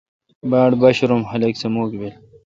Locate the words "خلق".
1.29-1.53